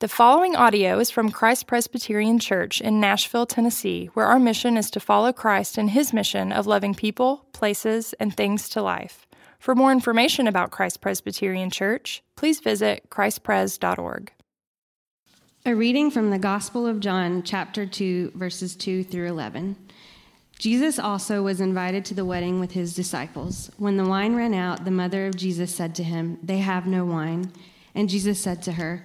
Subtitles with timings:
[0.00, 4.90] The following audio is from Christ Presbyterian Church in Nashville, Tennessee, where our mission is
[4.92, 9.26] to follow Christ in his mission of loving people, places, and things to life.
[9.58, 14.32] For more information about Christ Presbyterian Church, please visit christpres.org.
[15.66, 19.76] A reading from the Gospel of John, chapter 2, verses 2 through 11.
[20.58, 23.70] Jesus also was invited to the wedding with his disciples.
[23.76, 27.04] When the wine ran out, the mother of Jesus said to him, They have no
[27.04, 27.52] wine.
[27.94, 29.04] And Jesus said to her,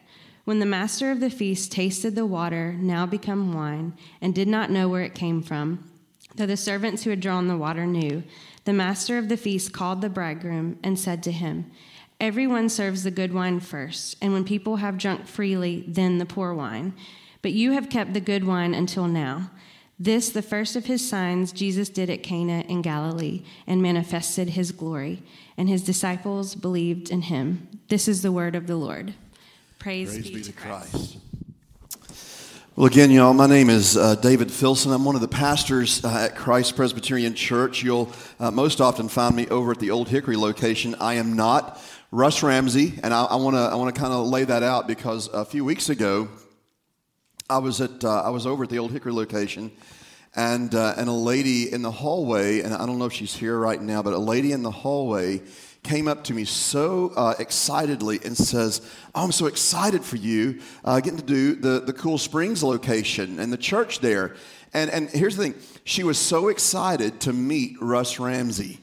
[0.51, 4.69] When the master of the feast tasted the water, now become wine, and did not
[4.69, 5.89] know where it came from,
[6.35, 8.23] though the servants who had drawn the water knew,
[8.65, 11.71] the master of the feast called the bridegroom and said to him,
[12.19, 16.53] Everyone serves the good wine first, and when people have drunk freely, then the poor
[16.53, 16.95] wine.
[17.41, 19.51] But you have kept the good wine until now.
[19.97, 24.73] This, the first of his signs, Jesus did at Cana in Galilee and manifested his
[24.73, 25.23] glory,
[25.55, 27.69] and his disciples believed in him.
[27.87, 29.13] This is the word of the Lord.
[29.81, 30.91] Praise, Praise be, be to Christ.
[30.91, 31.17] Christ.
[32.75, 34.91] Well, again, y'all, my name is uh, David Filson.
[34.91, 37.81] I'm one of the pastors uh, at Christ Presbyterian Church.
[37.81, 40.93] You'll uh, most often find me over at the Old Hickory location.
[40.99, 44.43] I am not Russ Ramsey, and I want to I want to kind of lay
[44.43, 46.27] that out because a few weeks ago,
[47.49, 49.71] I was at uh, I was over at the Old Hickory location,
[50.35, 53.57] and uh, and a lady in the hallway, and I don't know if she's here
[53.57, 55.41] right now, but a lady in the hallway
[55.83, 58.81] came up to me so uh, excitedly and says,
[59.15, 63.39] oh, I'm so excited for you uh, getting to do the, the Cool Springs location
[63.39, 64.35] and the church there.
[64.73, 68.79] And, and here's the thing she was so excited to meet Russ Ramsey.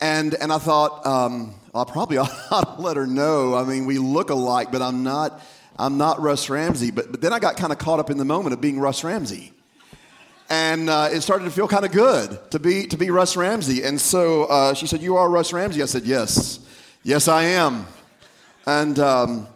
[0.00, 3.54] And, and I thought, um, I probably ought to let her know.
[3.54, 5.40] I mean, we look alike, but I'm not,
[5.78, 6.90] I'm not Russ Ramsey.
[6.90, 9.04] But, but then I got kind of caught up in the moment of being Russ
[9.04, 9.52] Ramsey
[10.48, 13.82] and uh, it started to feel kind of good to be to be Russ Ramsey.
[13.82, 16.60] And so uh, she said, "You are Russ Ramsey." I said, "Yes,
[17.02, 17.86] yes, I am."
[18.66, 19.46] And um,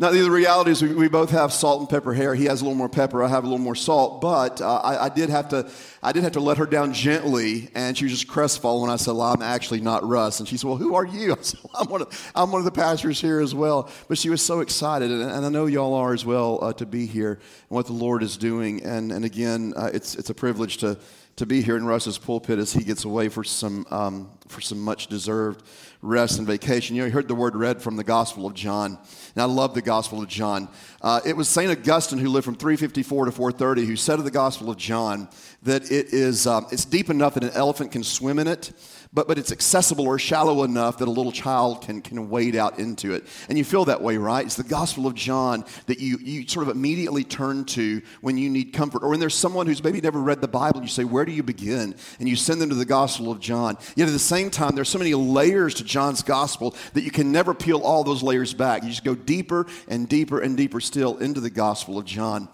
[0.00, 2.34] now the reality is, we, both have salt and pepper hair.
[2.34, 3.22] He has a little more pepper.
[3.22, 4.22] I have a little more salt.
[4.22, 5.70] But uh, I, I, did have to,
[6.02, 8.96] I did have to let her down gently, and she was just crestfallen when I
[8.96, 11.60] said, well, "I'm actually not Russ." And she said, "Well, who are you?" I said,
[11.62, 14.40] well, I'm, one of, I'm one of the pastors here as well." But she was
[14.40, 17.40] so excited, and, and I know y'all are as well uh, to be here and
[17.68, 18.82] what the Lord is doing.
[18.82, 20.98] And and again, uh, it's it's a privilege to
[21.40, 24.78] to be here in Russ's pulpit as he gets away for some um, for some
[24.78, 25.62] much deserved
[26.02, 26.94] rest and vacation.
[26.94, 28.98] You know, you heard the word read from the Gospel of John,
[29.34, 30.68] and I love the Gospel of John.
[31.00, 34.30] Uh, it was Saint Augustine who lived from 354 to 430 who said of the
[34.30, 35.30] Gospel of John
[35.62, 38.72] that it is um, it's deep enough that an elephant can swim in it
[39.12, 42.78] but, but it's accessible or shallow enough that a little child can, can wade out
[42.78, 43.26] into it.
[43.48, 44.46] And you feel that way, right?
[44.46, 48.48] It's the Gospel of John that you, you sort of immediately turn to when you
[48.48, 49.02] need comfort.
[49.02, 51.42] Or when there's someone who's maybe never read the Bible, you say, Where do you
[51.42, 51.96] begin?
[52.20, 53.76] And you send them to the Gospel of John.
[53.96, 57.32] Yet at the same time, there's so many layers to John's Gospel that you can
[57.32, 58.84] never peel all those layers back.
[58.84, 62.48] You just go deeper and deeper and deeper still into the Gospel of John.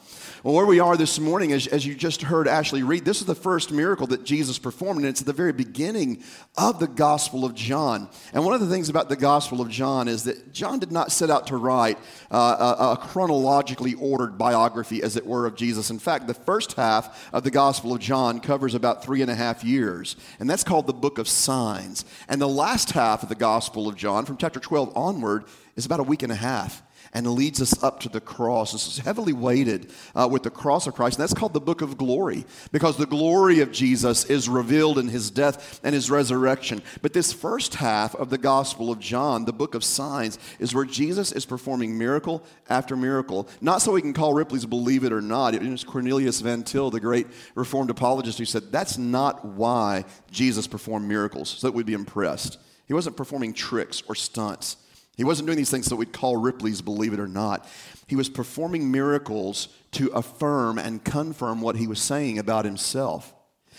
[0.47, 3.27] Well, where we are this morning, as, as you just heard Ashley read, this is
[3.27, 6.23] the first miracle that Jesus performed, and it's at the very beginning
[6.57, 8.09] of the Gospel of John.
[8.33, 11.13] And one of the things about the Gospel of John is that John did not
[11.13, 11.99] set out to write
[12.31, 15.91] uh, a, a chronologically ordered biography, as it were, of Jesus.
[15.91, 19.35] In fact, the first half of the Gospel of John covers about three and a
[19.35, 22.05] half years, and that's called the Book of Signs.
[22.29, 25.45] And the last half of the Gospel of John, from chapter 12 onward,
[25.77, 28.73] is about a week and a half and leads us up to the cross.
[28.73, 31.19] This is heavily weighted uh, with the cross of Christ.
[31.19, 35.09] And that's called the book of glory because the glory of Jesus is revealed in
[35.09, 36.83] his death and his resurrection.
[37.03, 40.85] But this first half of the Gospel of John, the book of signs, is where
[40.85, 43.49] Jesus is performing miracle after miracle.
[43.61, 45.55] Not so we can call Ripley's believe it or not.
[45.55, 50.67] It was Cornelius Van Til, the great Reformed apologist, who said that's not why Jesus
[50.67, 52.59] performed miracles, so that we'd be impressed.
[52.87, 54.77] He wasn't performing tricks or stunts.
[55.17, 57.67] He wasn't doing these things that we'd call Ripley's, believe it or not.
[58.07, 63.35] He was performing miracles to affirm and confirm what he was saying about himself.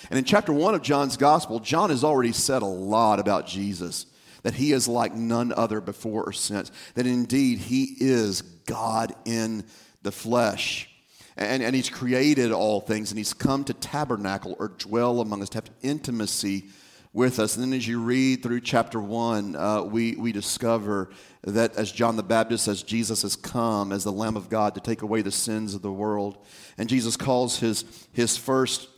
[0.10, 4.08] And in chapter one of John's gospel, John has already said a lot about Jesus
[4.44, 9.66] that he is like none other before or since, that indeed he is God in
[10.04, 10.90] the flesh.
[11.36, 15.50] And, and he's created all things, and he's come to tabernacle or dwell among us,
[15.50, 16.70] to have intimacy
[17.14, 17.56] with us.
[17.56, 21.10] And then as you read through chapter one, uh, we, we discover
[21.44, 24.82] that as John the Baptist says, Jesus has come as the Lamb of God to
[24.82, 26.38] take away the sins of the world.
[26.78, 28.90] And Jesus calls his, his first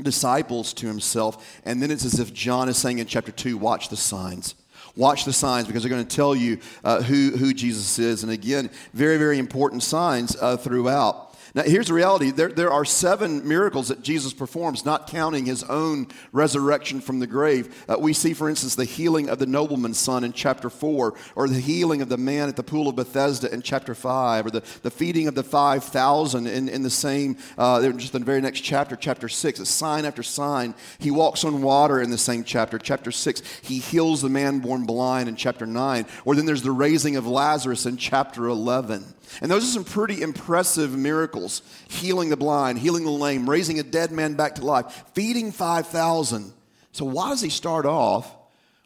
[0.00, 1.60] disciples to himself.
[1.64, 4.54] And then it's as if John is saying in chapter 2, watch the signs.
[4.96, 8.22] Watch the signs because they're going to tell you uh, who, who Jesus is.
[8.22, 11.31] And again, very, very important signs uh, throughout.
[11.54, 15.62] Now, here's the reality there, there are seven miracles that Jesus performs, not counting his
[15.64, 17.84] own resurrection from the grave.
[17.86, 21.48] Uh, we see, for instance, the healing of the nobleman's son in chapter 4, or
[21.48, 24.62] the healing of the man at the pool of Bethesda in chapter 5, or the,
[24.82, 28.60] the feeding of the 5,000 in, in the same, uh, just in the very next
[28.60, 29.60] chapter, chapter 6.
[29.60, 30.74] It's sign after sign.
[30.98, 33.42] He walks on water in the same chapter, chapter 6.
[33.60, 36.06] He heals the man born blind in chapter 9.
[36.24, 39.04] Or then there's the raising of Lazarus in chapter 11.
[39.40, 43.82] And those are some pretty impressive miracles healing the blind, healing the lame, raising a
[43.82, 46.52] dead man back to life, feeding 5,000.
[46.92, 48.34] So, why does he start off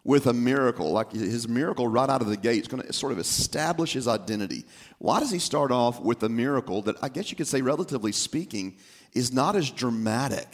[0.04, 0.92] with a miracle?
[0.92, 4.06] Like his miracle right out of the gate is going to sort of establish his
[4.06, 4.64] identity.
[4.98, 8.12] Why does he start off with a miracle that I guess you could say, relatively
[8.12, 8.76] speaking,
[9.12, 10.46] is not as dramatic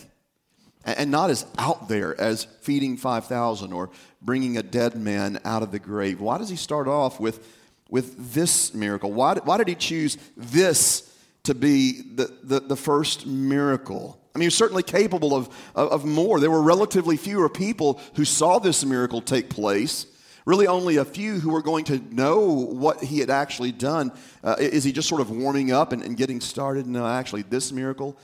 [0.84, 3.90] and not as out there as feeding 5,000 or
[4.20, 6.20] bringing a dead man out of the grave?
[6.20, 7.46] Why does he start off with
[7.92, 9.12] with this miracle?
[9.12, 14.18] Why, why did he choose this to be the, the, the first miracle?
[14.34, 16.40] I mean, he was certainly capable of, of, of, more.
[16.40, 20.06] There were relatively fewer people who saw this miracle take place.
[20.46, 24.10] Really, only a few who were going to know what he had actually done.
[24.42, 26.86] Uh, is he just sort of warming up and, and getting started?
[26.86, 28.16] No, actually, this miracle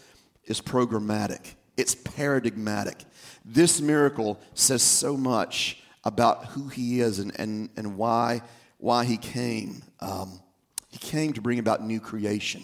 [0.46, 3.04] is programmatic, it's paradigmatic.
[3.44, 8.40] This miracle says so much about who he is and, and, and why
[8.78, 9.82] why he came.
[10.00, 10.40] Um,
[10.88, 12.62] he came to bring about new creation.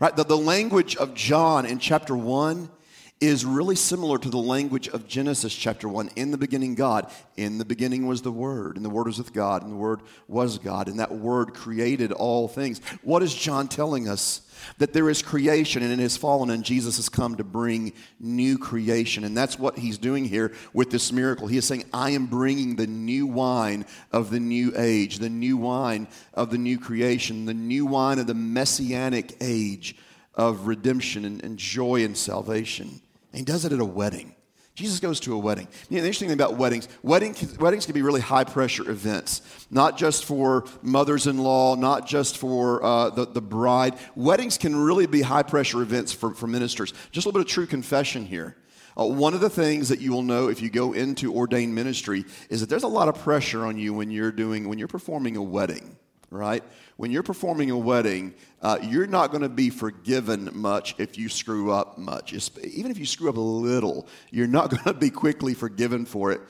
[0.00, 0.14] Right?
[0.14, 2.68] The, the language of John in chapter 1
[3.18, 6.10] is really similar to the language of Genesis chapter 1.
[6.16, 7.10] In the beginning, God.
[7.36, 10.00] In the beginning was the Word, and the Word was with God, and the Word
[10.28, 12.80] was God, and that Word created all things.
[13.02, 14.42] What is John telling us?
[14.78, 18.58] That there is creation and it has fallen, and Jesus has come to bring new
[18.58, 19.24] creation.
[19.24, 21.46] And that's what he's doing here with this miracle.
[21.46, 25.58] He is saying, I am bringing the new wine of the new age, the new
[25.58, 29.96] wine of the new creation, the new wine of the messianic age
[30.34, 33.00] of redemption and, and joy and salvation.
[33.36, 34.34] And he does it at a wedding.
[34.74, 35.68] Jesus goes to a wedding.
[35.90, 39.42] You know, the interesting thing about weddings, wedding, weddings can be really high pressure events,
[39.70, 43.94] not just for mothers in law, not just for uh, the, the bride.
[44.14, 46.94] Weddings can really be high pressure events for, for ministers.
[47.10, 48.56] Just a little bit of true confession here.
[48.98, 52.24] Uh, one of the things that you will know if you go into ordained ministry
[52.48, 55.36] is that there's a lot of pressure on you when you're doing, when you're performing
[55.36, 55.94] a wedding,
[56.30, 56.64] right?
[56.96, 61.28] When you're performing a wedding, uh, you're not going to be forgiven much if you
[61.28, 62.32] screw up much.
[62.32, 66.06] It's, even if you screw up a little, you're not going to be quickly forgiven
[66.06, 66.40] for it.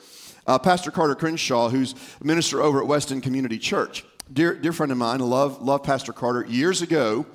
[0.45, 4.71] Uh, Pastor Carter Crenshaw, who's a minister over at West End Community Church, dear, dear
[4.71, 6.45] friend of mine, love, love Pastor Carter.
[6.47, 7.25] Years ago,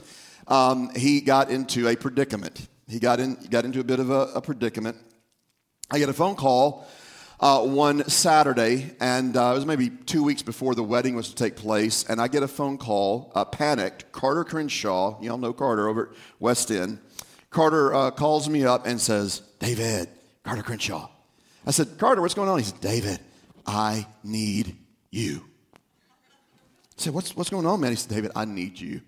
[0.49, 2.67] um, he got into a predicament.
[2.89, 4.97] He got, in, got into a bit of a, a predicament.
[5.91, 6.89] I get a phone call
[7.43, 11.35] uh, one Saturday, and uh, it was maybe two weeks before the wedding was to
[11.35, 14.13] take place, and I get a phone call, uh, panicked.
[14.13, 17.01] Carter Crenshaw, y'all know Carter over at West End.
[17.51, 20.09] Carter uh, calls me up and says, David,
[20.45, 21.11] Carter Crenshaw.
[21.67, 22.59] I said, Carter, what's going on?
[22.59, 23.19] He said, David,
[23.67, 24.77] I need
[25.11, 25.43] you.
[25.75, 25.79] I
[26.97, 27.91] said, what's, what's going on, man?
[27.91, 29.01] He said, David, I need you.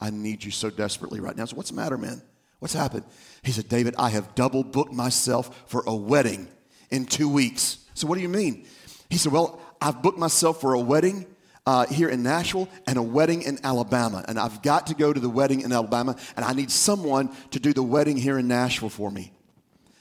[0.00, 1.44] I need you so desperately right now.
[1.44, 2.20] I said, what's the matter, man?
[2.58, 3.04] What's happened?
[3.44, 6.48] He said, David, I have double booked myself for a wedding
[6.90, 7.78] in two weeks.
[7.94, 8.66] So, what do you mean?
[9.10, 11.26] He said, Well, I've booked myself for a wedding
[11.66, 14.24] uh, here in Nashville and a wedding in Alabama.
[14.28, 17.60] And I've got to go to the wedding in Alabama, and I need someone to
[17.60, 19.32] do the wedding here in Nashville for me.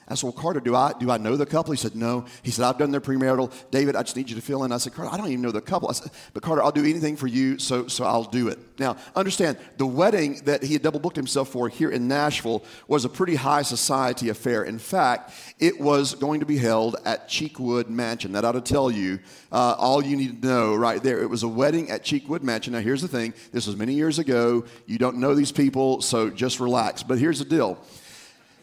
[0.08, 1.72] I said, Well, Carter, do I, do I know the couple?
[1.72, 2.26] He said, No.
[2.44, 3.52] He said, I've done their premarital.
[3.72, 4.72] David, I just need you to fill in.
[4.72, 5.90] I said, Carter, I don't even know the couple.
[5.90, 8.60] I said, But Carter, I'll do anything for you, so, so I'll do it.
[8.78, 13.06] Now, understand, the wedding that he had double booked himself for here in Nashville was
[13.06, 14.64] a pretty high society affair.
[14.64, 18.34] In fact, it was going to be held at Cheekwood Mansion.
[18.34, 19.20] That ought to tell you
[19.52, 21.22] uh, all you need to know right there.
[21.22, 22.74] It was a wedding at Cheekwood Mansion.
[22.74, 24.66] Now, here's the thing this was many years ago.
[24.86, 27.02] You don't know these people, so just relax.
[27.02, 27.80] But here's the deal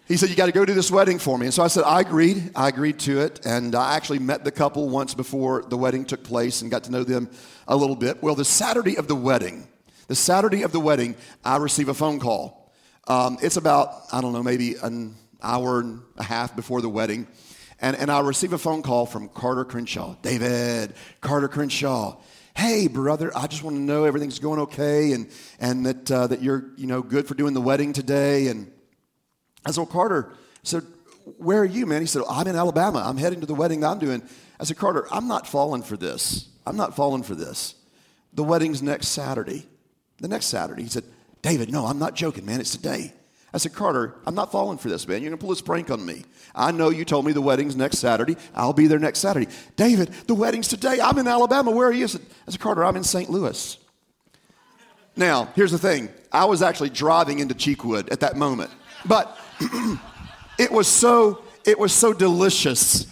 [0.09, 1.47] he said, You got to go to this wedding for me.
[1.47, 2.50] And so I said, I agreed.
[2.54, 3.44] I agreed to it.
[3.47, 6.90] And I actually met the couple once before the wedding took place and got to
[6.90, 7.30] know them
[7.68, 8.23] a little bit.
[8.23, 9.68] Well, the Saturday of the wedding,
[10.09, 12.73] the Saturday of the wedding, I receive a phone call.
[13.09, 17.26] Um, it's about, I don't know, maybe an hour and a half before the wedding.
[17.80, 20.16] And, and I receive a phone call from Carter Crenshaw.
[20.23, 22.21] David, Carter Crenshaw
[22.54, 26.42] hey brother i just want to know everything's going okay and, and that, uh, that
[26.42, 28.71] you're you know good for doing the wedding today and
[29.64, 30.85] I said, well, Carter, said,
[31.38, 32.00] Where are you, man?
[32.00, 33.02] He said, I'm in Alabama.
[33.04, 34.23] I'm heading to the wedding that I'm doing.
[34.59, 36.49] I said, Carter, I'm not falling for this.
[36.66, 37.75] I'm not falling for this.
[38.33, 39.66] The wedding's next Saturday.
[40.19, 40.83] The next Saturday.
[40.83, 41.04] He said,
[41.42, 42.61] David, no, I'm not joking, man.
[42.61, 43.12] It's today.
[43.54, 45.21] I said, Carter, I'm not falling for this, man.
[45.21, 46.25] You're going to pull this prank on me.
[46.54, 48.37] I know you told me the wedding's next Saturday.
[48.54, 49.49] I'll be there next Saturday.
[49.76, 51.00] David, the wedding's today.
[51.02, 51.71] I'm in Alabama.
[51.71, 52.04] Where are you?
[52.04, 53.28] I said, I said Carter, I'm in St.
[53.28, 53.76] Louis.
[55.16, 58.71] Now, here's the thing I was actually driving into Cheekwood at that moment.
[59.04, 59.37] But
[60.59, 63.07] it was so, it was so delicious.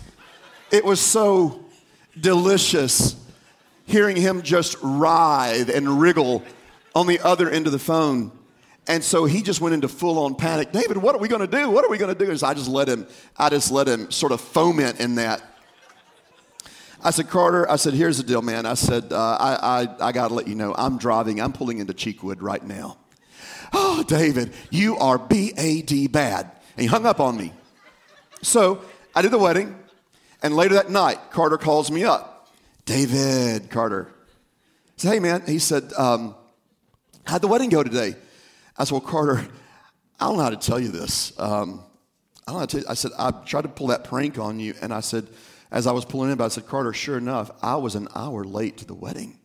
[0.70, 1.64] It was so
[2.18, 3.16] delicious
[3.86, 6.42] hearing him just writhe and wriggle
[6.94, 8.32] on the other end of the phone.
[8.86, 10.72] And so he just went into full on panic.
[10.72, 11.70] David, what are we going to do?
[11.70, 12.36] What are we going to do?
[12.36, 15.42] so I just let him, I just let him sort of foment in that.
[17.02, 18.66] I said, Carter, I said, here's the deal, man.
[18.66, 21.78] I said, uh, I, I, I got to let you know, I'm driving, I'm pulling
[21.78, 22.98] into Cheekwood right now.
[23.72, 26.50] Oh, David, you are B A D bad.
[26.76, 27.52] And he hung up on me.
[28.42, 28.82] So
[29.14, 29.76] I did the wedding,
[30.42, 32.48] and later that night, Carter calls me up.
[32.86, 34.08] David, Carter.
[34.08, 35.42] I said, hey, man.
[35.46, 36.34] He said, um,
[37.24, 38.16] how'd the wedding go today?
[38.76, 39.46] I said, well, Carter,
[40.18, 41.38] I don't know how to tell you this.
[41.38, 41.84] Um,
[42.46, 42.86] I don't know you.
[42.88, 45.28] I said, I tried to pull that prank on you, and I said,
[45.70, 48.78] as I was pulling in, I said, Carter, sure enough, I was an hour late
[48.78, 49.38] to the wedding.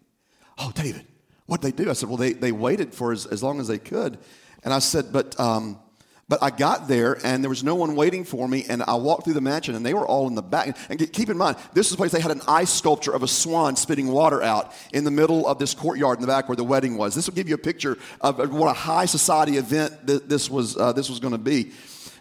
[0.58, 1.06] Oh, David,
[1.46, 1.90] what'd they do?
[1.90, 4.18] I said, well, they, they waited for as, as long as they could.
[4.64, 5.80] And I said, but, um,
[6.28, 8.66] but I got there and there was no one waiting for me.
[8.68, 10.76] And I walked through the mansion and they were all in the back.
[10.90, 13.28] And keep in mind, this is a place they had an ice sculpture of a
[13.28, 16.64] swan spitting water out in the middle of this courtyard in the back where the
[16.64, 17.14] wedding was.
[17.14, 20.94] This will give you a picture of what a high society event this was, uh,
[20.94, 21.72] this was going to be.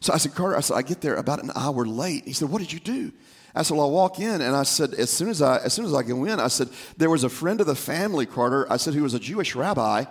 [0.00, 2.24] So I said, Carter, I said, I get there about an hour late.
[2.26, 3.10] He said, What did you do?
[3.54, 5.84] I said, well, I walk in and I said, as soon as I, as soon
[5.84, 8.70] as I go in, I said, there was a friend of the family, Carter.
[8.70, 10.04] I said, who was a Jewish rabbi.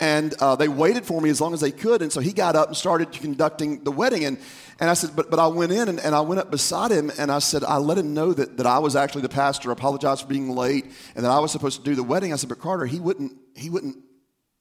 [0.00, 2.02] And uh, they waited for me as long as they could.
[2.02, 4.24] And so he got up and started conducting the wedding.
[4.24, 4.38] And,
[4.78, 7.10] and I said, but, but I went in and, and I went up beside him
[7.18, 10.22] and I said, I let him know that, that I was actually the pastor, apologized
[10.22, 12.32] for being late, and that I was supposed to do the wedding.
[12.32, 13.96] I said, but Carter, he wouldn't, he wouldn't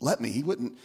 [0.01, 0.31] let me.
[0.31, 0.77] He wouldn't,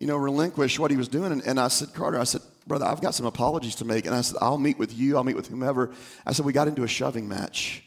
[0.00, 1.30] you know, relinquish what he was doing.
[1.30, 4.06] And, and I said, Carter, I said, brother, I've got some apologies to make.
[4.06, 5.16] And I said, I'll meet with you.
[5.16, 5.90] I'll meet with whomever.
[6.26, 7.84] I said, we got into a shoving match.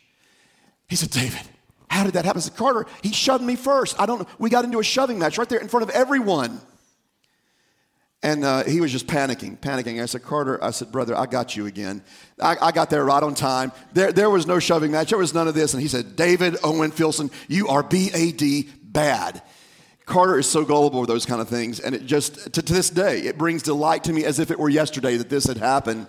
[0.87, 1.41] He said, David,
[1.89, 2.39] how did that happen?
[2.39, 3.99] I said, Carter, he shoved me first.
[3.99, 4.27] I don't know.
[4.37, 6.61] We got into a shoving match right there in front of everyone.
[8.21, 10.01] And uh, he was just panicking, panicking.
[10.01, 12.03] I said, Carter, I said, brother, I got you again.
[12.39, 13.71] I, I, got there right on time.
[13.91, 15.09] There, there was no shoving match.
[15.09, 15.73] There was none of this.
[15.73, 19.41] And he said, David Owen Filson, you are B-A-D bad.
[20.05, 21.79] Carter is so gullible with those kind of things.
[21.79, 24.59] And it just, to, to this day, it brings delight to me as if it
[24.59, 26.07] were yesterday that this had happened.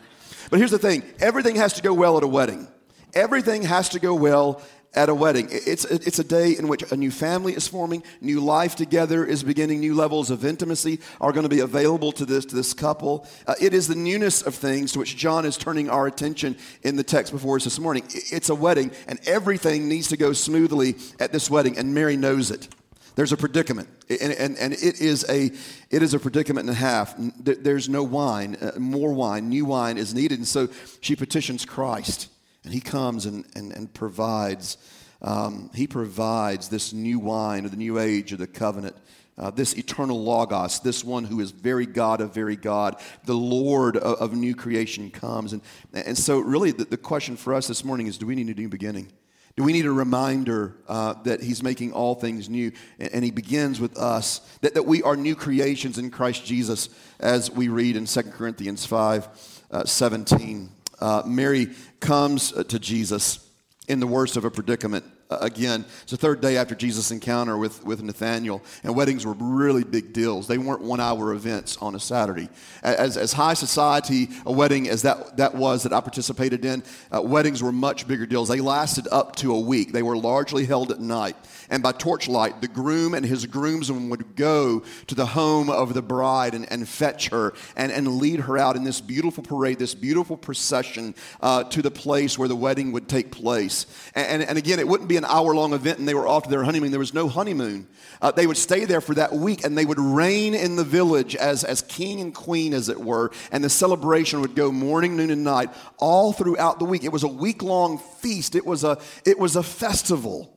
[0.51, 2.69] But here's the thing everything has to go well at a wedding.
[3.15, 4.61] Everything has to go well
[4.95, 5.49] at a wedding.
[5.51, 9.43] It's, it's a day in which a new family is forming, new life together is
[9.43, 13.27] beginning, new levels of intimacy are going to be available to this, to this couple.
[13.47, 16.97] Uh, it is the newness of things to which John is turning our attention in
[16.97, 18.05] the text before us this morning.
[18.09, 22.51] It's a wedding, and everything needs to go smoothly at this wedding, and Mary knows
[22.51, 22.69] it.
[23.17, 25.53] There's a predicament, and, and, and it, is a,
[25.91, 27.15] it is a predicament and a half.
[27.19, 30.39] There's no wine, uh, more wine, new wine is needed.
[30.39, 30.69] And so
[31.01, 32.29] she petitions Christ,
[32.65, 34.79] and he comes and, and, and provides.
[35.23, 38.97] Um, he provides this new wine of the new age of the covenant.
[39.39, 43.97] Uh, this eternal Logos, this one who is very God of very God, the Lord
[43.97, 45.53] of, of new creation comes.
[45.53, 48.49] And, and so, really, the, the question for us this morning is do we need
[48.49, 49.09] a new beginning?
[49.57, 52.73] Do we need a reminder uh, that He's making all things new?
[52.99, 56.89] And, and, He begins with us, that, that we are new creations in Christ Jesus,
[57.21, 60.71] as we read in 2 Corinthians 5 uh, 17.
[61.01, 61.69] Uh, Mary
[62.01, 63.49] comes uh, to Jesus
[63.87, 65.85] in the worst of a predicament again.
[66.03, 70.13] It's the third day after Jesus' encounter with, with Nathaniel, and weddings were really big
[70.13, 70.47] deals.
[70.47, 72.49] They weren't one hour events on a Saturday.
[72.83, 76.83] As, as high society a wedding as that, that was that I participated in,
[77.15, 78.49] uh, weddings were much bigger deals.
[78.49, 81.37] They lasted up to a week, they were largely held at night.
[81.71, 86.03] And by torchlight, the groom and his groomsmen would go to the home of the
[86.03, 89.95] bride and, and fetch her and, and lead her out in this beautiful parade, this
[89.95, 93.87] beautiful procession uh, to the place where the wedding would take place.
[94.15, 96.45] And, and, and again, it wouldn't be an hour long event and they were off
[96.45, 96.91] to their honeymoon.
[96.91, 97.87] There was no honeymoon.
[98.21, 101.37] Uh, they would stay there for that week and they would reign in the village
[101.37, 103.31] as, as king and queen, as it were.
[103.53, 107.05] And the celebration would go morning, noon, and night all throughout the week.
[107.05, 110.51] It was a week long feast, it was a, it was a festival.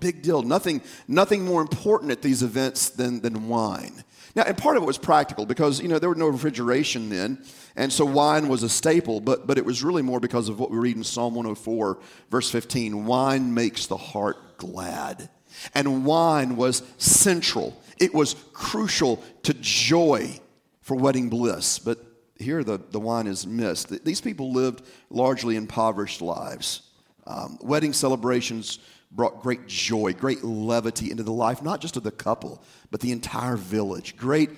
[0.00, 0.42] Big deal.
[0.42, 4.04] Nothing, nothing more important at these events than, than wine.
[4.34, 7.44] Now, and part of it was practical because, you know, there was no refrigeration then.
[7.76, 10.70] And so wine was a staple, but, but it was really more because of what
[10.70, 11.98] we read in Psalm 104,
[12.30, 13.04] verse 15.
[13.04, 15.28] Wine makes the heart glad.
[15.74, 20.40] And wine was central, it was crucial to joy
[20.80, 21.78] for wedding bliss.
[21.78, 21.98] But
[22.38, 24.04] here the, the wine is missed.
[24.04, 26.82] These people lived largely impoverished lives.
[27.26, 28.80] Um, wedding celebrations
[29.14, 33.12] brought great joy, great levity into the life, not just of the couple, but the
[33.12, 34.16] entire village.
[34.16, 34.50] Great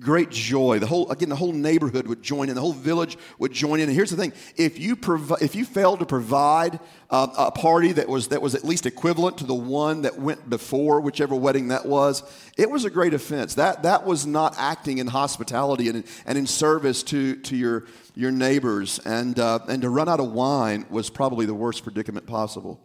[0.00, 0.78] great joy.
[0.78, 3.88] The whole, again, the whole neighborhood would join in, the whole village would join in.
[3.88, 7.92] And here's the thing if you, provi- if you failed to provide uh, a party
[7.92, 11.68] that was, that was at least equivalent to the one that went before, whichever wedding
[11.68, 12.22] that was,
[12.56, 13.54] it was a great offense.
[13.54, 18.30] That, that was not acting in hospitality and, and in service to, to your, your
[18.30, 18.98] neighbors.
[19.00, 22.80] And, uh, and to run out of wine was probably the worst predicament possible.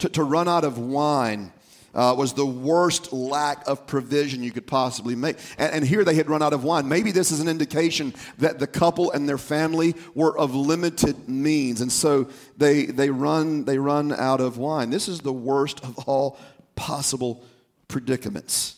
[0.00, 1.52] To, to run out of wine
[1.94, 5.36] uh, was the worst lack of provision you could possibly make.
[5.58, 6.88] And, and, here they had run out of wine.
[6.88, 11.80] Maybe this is an indication that the couple and their family were of limited means.
[11.80, 14.90] And so they, they, run, they run out of wine.
[14.90, 16.38] This is the worst of all
[16.76, 17.44] possible
[17.88, 18.76] predicaments.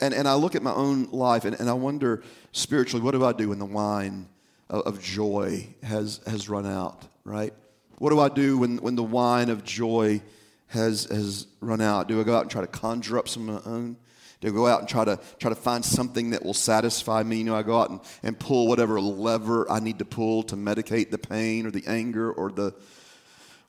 [0.00, 3.24] And, and I look at my own life and, and I wonder spiritually, what do
[3.24, 4.28] I do when the wine
[4.70, 7.52] of, of joy has, has run out, right?
[7.98, 10.22] What do I do when, when the wine of joy
[10.68, 12.08] has, has run out?
[12.08, 13.96] Do I go out and try to conjure up some of my own?
[14.40, 17.38] Do I go out and try to try to find something that will satisfy me?
[17.38, 20.56] You know, I go out and, and pull whatever lever I need to pull to
[20.56, 22.72] medicate the pain or the anger or the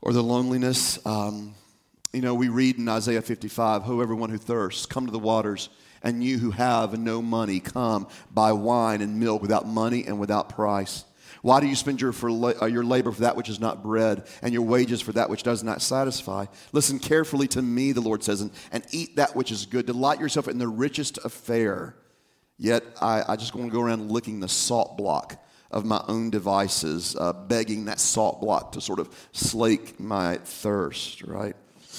[0.01, 1.03] or the loneliness.
[1.07, 1.55] Um,
[2.13, 5.69] you know, we read in Isaiah 55, "Who everyone who thirsts, come to the waters,
[6.03, 10.49] and you who have no money, come buy wine and milk without money and without
[10.49, 11.03] price."
[11.41, 14.27] Why do you spend your, for, uh, your labor for that which is not bread,
[14.41, 16.45] and your wages for that which does not satisfy?
[16.71, 19.85] Listen carefully to me, the Lord says, and, and eat that which is good.
[19.85, 21.95] Delight yourself in the richest affair.
[22.57, 26.29] Yet I, I just want to go around licking the salt block of my own
[26.29, 31.55] devices, uh, begging that salt block to sort of slake my thirst, right?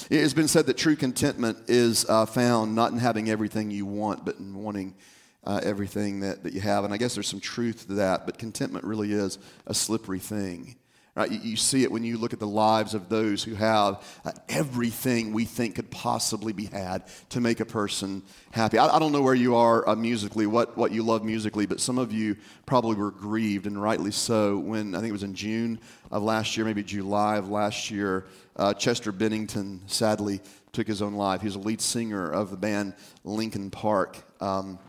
[0.09, 3.85] It has been said that true contentment is uh, found not in having everything you
[3.85, 4.95] want, but in wanting
[5.43, 6.83] uh, everything that, that you have.
[6.83, 10.75] And I guess there's some truth to that, but contentment really is a slippery thing.
[11.13, 11.29] Right?
[11.29, 14.31] You, you see it when you look at the lives of those who have uh,
[14.47, 18.77] everything we think could possibly be had to make a person happy.
[18.77, 21.81] I, I don't know where you are uh, musically, what, what you love musically, but
[21.81, 25.35] some of you probably were grieved, and rightly so, when I think it was in
[25.35, 25.79] June
[26.11, 30.39] of last year, maybe July of last year, uh, Chester Bennington sadly
[30.71, 31.41] took his own life.
[31.41, 32.93] He was a lead singer of the band
[33.25, 34.17] Linkin Park.
[34.39, 34.79] Um,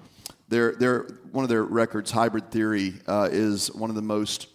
[0.53, 4.49] their, their, one of their records, Hybrid Theory, uh, is one of the most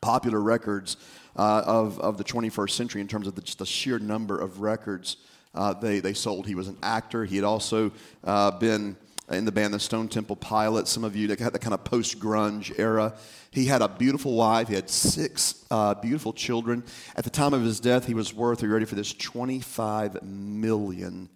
[0.00, 0.96] popular records
[1.36, 4.60] uh, of, of the 21st century in terms of the, just the sheer number of
[4.60, 5.16] records
[5.54, 6.46] uh, they, they sold.
[6.46, 7.24] He was an actor.
[7.24, 7.92] He had also
[8.24, 8.96] uh, been
[9.30, 10.90] in the band the Stone Temple Pilots.
[10.90, 13.14] Some of you that had the kind of post grunge era.
[13.50, 14.68] He had a beautiful wife.
[14.68, 16.82] He had six uh, beautiful children.
[17.16, 19.14] At the time of his death, he was worth, are you ready for this?
[19.14, 21.28] $25 million.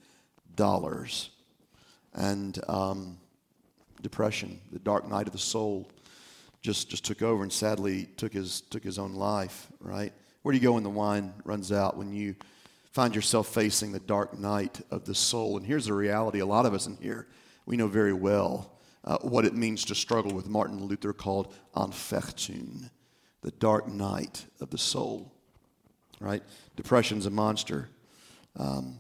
[2.15, 3.19] And um,
[4.03, 5.91] depression, the dark night of the soul,
[6.63, 10.13] just, just took over and sadly took his, took his own life, right?
[10.43, 12.35] Where do you go when the wine runs out, when you
[12.93, 15.57] find yourself facing the dark night of the soul?
[15.57, 17.27] And here's the reality a lot of us in here,
[17.67, 18.73] we know very well
[19.05, 22.91] uh, what it means to struggle with Martin Luther called Anfechtung,
[23.43, 25.33] the dark night of the soul,
[26.21, 26.43] right?
[26.77, 27.89] Depression's a monster.
[28.57, 28.99] Um,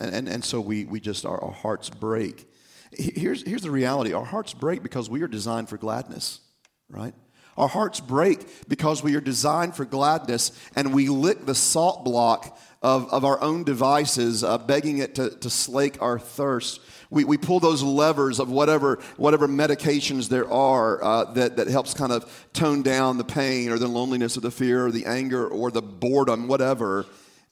[0.00, 2.48] and, and, and so we, we just, our, our hearts break
[2.92, 6.40] Here's, here's the reality our hearts break because we are designed for gladness,
[6.88, 7.14] right?
[7.56, 12.58] Our hearts break because we are designed for gladness and we lick the salt block
[12.82, 16.80] of, of our own devices, uh, begging it to, to slake our thirst.
[17.08, 21.94] We, we pull those levers of whatever, whatever medications there are uh, that, that helps
[21.94, 25.48] kind of tone down the pain or the loneliness or the fear or the anger
[25.48, 27.06] or the boredom, whatever,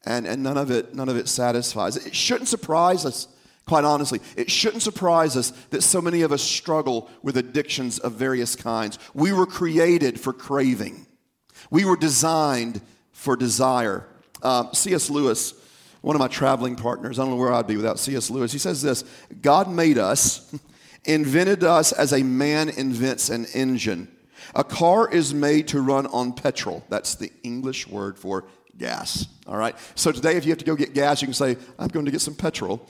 [0.04, 1.96] and, and none, of it, none of it satisfies.
[1.96, 3.26] It shouldn't surprise us
[3.66, 8.12] Quite honestly, it shouldn't surprise us that so many of us struggle with addictions of
[8.12, 8.98] various kinds.
[9.14, 11.06] We were created for craving,
[11.70, 12.80] we were designed
[13.12, 14.06] for desire.
[14.42, 15.08] Um, C.S.
[15.08, 15.54] Lewis,
[16.02, 18.28] one of my traveling partners, I don't know where I'd be without C.S.
[18.28, 19.04] Lewis, he says this
[19.40, 20.54] God made us,
[21.06, 24.08] invented us as a man invents an engine.
[24.54, 26.84] A car is made to run on petrol.
[26.90, 28.44] That's the English word for
[28.76, 29.26] gas.
[29.46, 29.74] All right?
[29.94, 32.12] So today, if you have to go get gas, you can say, I'm going to
[32.12, 32.86] get some petrol.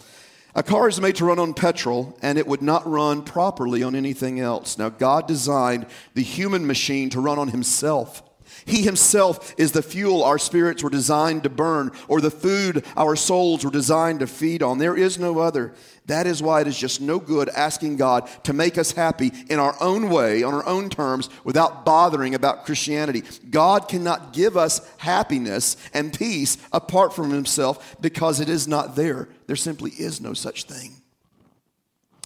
[0.57, 3.97] A car is made to run on petrol, and it would not run properly on
[3.97, 4.79] anything else.
[4.79, 8.23] Now, God designed the human machine to run on Himself.
[8.66, 13.16] He Himself is the fuel our spirits were designed to burn, or the food our
[13.16, 14.79] souls were designed to feed on.
[14.79, 15.74] There is no other.
[16.07, 19.59] That is why it is just no good asking God to make us happy in
[19.59, 23.22] our own way, on our own terms, without bothering about Christianity.
[23.50, 29.29] God cannot give us happiness and peace apart from Himself because it is not there.
[29.46, 30.94] There simply is no such thing.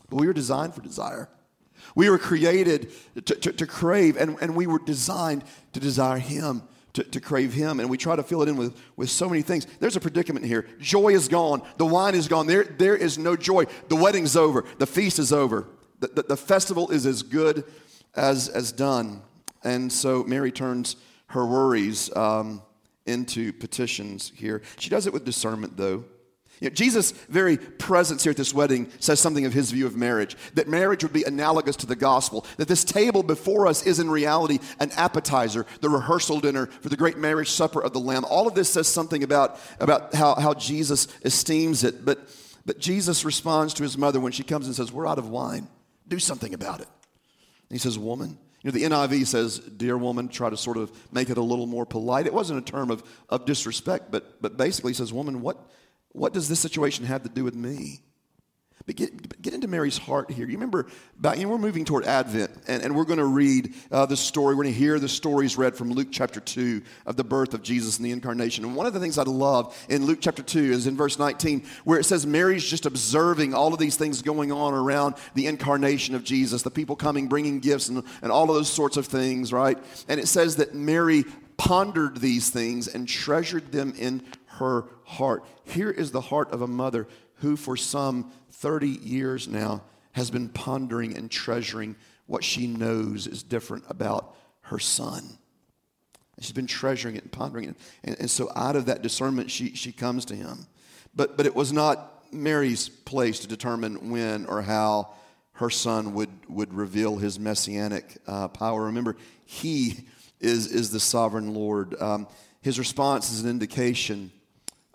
[0.08, 1.28] But we are designed for desire.
[1.94, 6.62] We were created to, to, to crave, and, and we were designed to desire Him.
[6.94, 9.42] To, to, crave him and we try to fill it in with, with so many
[9.42, 9.68] things.
[9.78, 10.66] There's a predicament here.
[10.80, 11.62] Joy is gone.
[11.76, 12.48] The wine is gone.
[12.48, 13.66] There, there is no joy.
[13.88, 14.64] The wedding's over.
[14.78, 15.68] The feast is over.
[16.00, 17.62] The, the, the festival is as good
[18.16, 19.22] as, as done.
[19.62, 20.96] And so mary turns
[21.26, 22.62] her worries um,
[23.06, 24.62] into petitions here.
[24.78, 26.04] She does it with discernment though
[26.60, 29.96] you know, Jesus' very presence here at this wedding says something of his view of
[29.96, 33.98] marriage that marriage would be analogous to the gospel, that this table before us is
[33.98, 38.24] in reality an appetizer, the rehearsal dinner for the great marriage supper of the Lamb.
[38.24, 42.04] All of this says something about, about how, how Jesus esteems it.
[42.04, 42.20] But,
[42.66, 45.68] but Jesus responds to his mother when she comes and says, We're out of wine.
[46.06, 46.88] Do something about it.
[47.68, 50.90] And he says, Woman, you know, the NIV says, dear woman, try to sort of
[51.12, 52.26] make it a little more polite.
[52.26, 55.58] It wasn't a term of, of disrespect, but, but basically says, woman, what,
[56.18, 58.00] what does this situation have to do with me?
[58.86, 60.46] But get, get into Mary's heart here.
[60.46, 60.86] You remember,
[61.18, 64.16] about, you know, we're moving toward Advent, and, and we're going to read uh, the
[64.16, 64.54] story.
[64.54, 67.62] We're going to hear the stories read from Luke chapter 2 of the birth of
[67.62, 68.64] Jesus and the incarnation.
[68.64, 71.64] And one of the things I love in Luke chapter 2 is in verse 19,
[71.84, 76.14] where it says Mary's just observing all of these things going on around the incarnation
[76.14, 79.52] of Jesus, the people coming, bringing gifts, and, and all of those sorts of things,
[79.52, 79.76] right?
[80.08, 81.24] And it says that Mary
[81.58, 84.22] pondered these things and treasured them in
[84.58, 85.44] her heart.
[85.64, 90.48] Here is the heart of a mother who, for some 30 years now, has been
[90.48, 95.38] pondering and treasuring what she knows is different about her son.
[96.40, 97.76] She's been treasuring it and pondering it.
[98.04, 100.66] And, and, so, out of that discernment, she, she comes to him.
[101.14, 105.14] But, but it was not Mary's place to determine when or how
[105.52, 108.84] her son would, would reveal his messianic uh, power.
[108.84, 110.06] Remember, he
[110.40, 112.00] is, is the sovereign Lord.
[112.00, 112.28] Um,
[112.60, 114.30] his response is an indication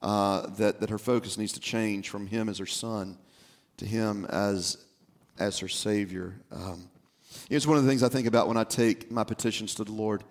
[0.04, 3.18] uh, that, that her focus needs to change from him as her son
[3.78, 4.78] to him as,
[5.40, 6.36] as her Savior.
[6.52, 6.90] Um,
[7.50, 9.92] it's one of the things I think about when I take my petitions to the
[9.92, 10.24] Lord,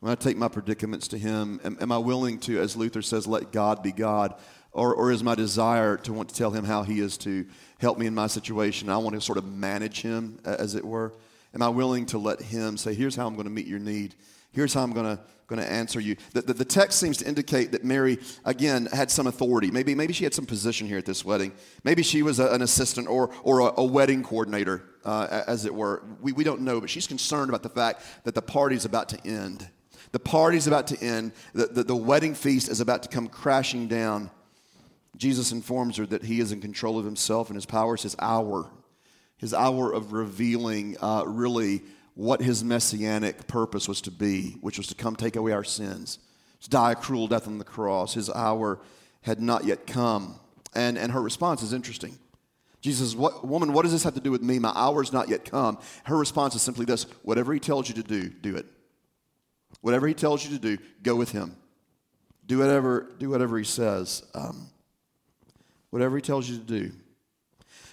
[0.00, 1.60] when I take my predicaments to Him.
[1.64, 4.34] Am, am I willing to, as Luther says, let God be God?
[4.72, 7.46] Or, or is my desire to want to tell Him how He is to
[7.78, 8.88] help me in my situation?
[8.88, 11.12] I want to sort of manage Him, as it were.
[11.54, 14.14] Am I willing to let Him say, here's how I'm going to meet your need?
[14.52, 15.22] Here's how I'm going to
[15.54, 16.16] going to answer you.
[16.32, 19.70] The, the, the, text seems to indicate that Mary, again, had some authority.
[19.70, 21.52] Maybe, maybe she had some position here at this wedding.
[21.84, 25.74] Maybe she was a, an assistant or, or a, a wedding coordinator, uh, as it
[25.74, 26.02] were.
[26.22, 29.26] We, we don't know, but she's concerned about the fact that the party's about to
[29.26, 29.68] end.
[30.12, 31.32] The party's about to end.
[31.52, 34.30] The, the, the wedding feast is about to come crashing down.
[35.16, 38.16] Jesus informs her that he is in control of himself and his power is his
[38.18, 38.70] hour.
[39.36, 41.82] His hour of revealing uh, really
[42.14, 46.18] what his messianic purpose was to be, which was to come take away our sins,
[46.60, 48.14] to die a cruel death on the cross.
[48.14, 48.78] His hour
[49.22, 50.38] had not yet come.
[50.74, 52.18] And, and her response is interesting.
[52.80, 54.58] Jesus what, Woman, what does this have to do with me?
[54.58, 55.78] My hour's not yet come.
[56.04, 58.66] Her response is simply this whatever he tells you to do, do it.
[59.80, 61.56] Whatever he tells you to do, go with him.
[62.46, 64.24] Do whatever, do whatever he says.
[64.34, 64.68] Um,
[65.90, 66.92] whatever he tells you to do.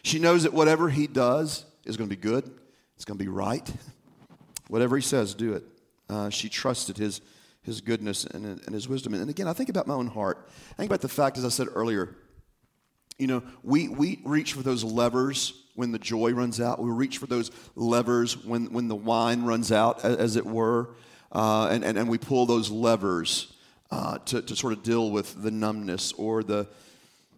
[0.03, 2.49] She knows that whatever he does is going to be good,
[2.95, 3.69] it's going to be right,
[4.69, 5.63] Whatever he says, do it.
[6.07, 7.21] Uh, she trusted his,
[7.63, 9.15] his goodness and, and his wisdom.
[9.15, 10.47] And again, I think about my own heart.
[10.73, 12.15] I think about the fact, as I said earlier,
[13.17, 16.79] you know, we, we reach for those levers when the joy runs out.
[16.79, 20.91] We reach for those levers when, when the wine runs out, as it were.
[21.31, 23.51] Uh, and, and, and we pull those levers
[23.89, 26.67] uh, to, to sort of deal with the numbness or the,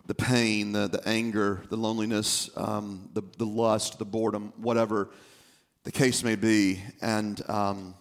[0.08, 5.10] the pain, the, the anger, the loneliness, um, the, the lust, the boredom, whatever
[5.84, 6.82] the case may be.
[7.02, 7.96] And um,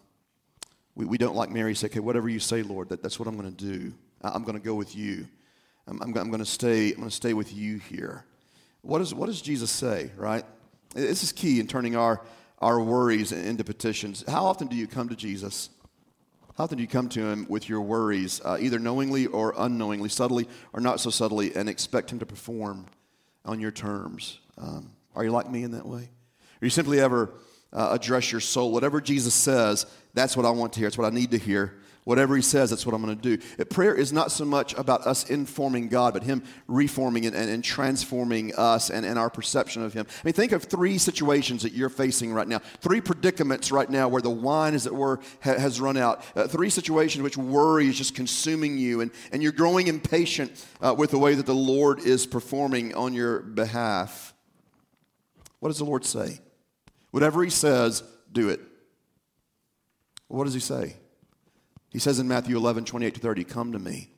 [0.94, 3.36] we, we don't like Mary say, okay, whatever you say, Lord, that, that's what I'm
[3.36, 3.92] going to do.
[4.22, 5.26] I'm going to go with you.
[5.86, 6.90] I'm, I'm, I'm going to stay.
[6.90, 8.24] I'm going to stay with you here.
[8.82, 10.10] What, is, what does Jesus say?
[10.16, 10.44] Right.
[10.94, 12.20] This is key in turning our
[12.60, 14.24] our worries into petitions.
[14.28, 15.70] How often do you come to Jesus?
[16.56, 20.10] How often do you come to him with your worries, uh, either knowingly or unknowingly,
[20.10, 22.86] subtly or not so subtly, and expect him to perform
[23.46, 24.40] on your terms?
[24.58, 26.02] Um, are you like me in that way?
[26.02, 27.32] Are you simply ever
[27.72, 28.72] uh, address your soul.
[28.72, 30.88] Whatever Jesus says, that's what I want to hear.
[30.88, 31.74] It's what I need to hear.
[32.04, 33.64] Whatever he says, that's what I'm going to do.
[33.66, 37.62] Prayer is not so much about us informing God, but him reforming and, and, and
[37.62, 40.06] transforming us and, and our perception of him.
[40.08, 44.08] I mean, think of three situations that you're facing right now, three predicaments right now
[44.08, 47.86] where the wine, as it were, ha- has run out, uh, three situations which worry
[47.86, 51.54] is just consuming you, and, and you're growing impatient uh, with the way that the
[51.54, 54.32] Lord is performing on your behalf.
[55.60, 56.40] What does the Lord say?
[57.10, 58.60] Whatever he says, do it.
[60.28, 60.96] What does he say?
[61.90, 64.10] He says in Matthew 11, 28 to 30, Come to me,